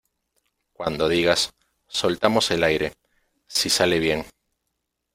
[0.73, 1.53] cuando digas,
[1.85, 2.93] soltamos el aire.
[3.45, 4.25] si sale bien,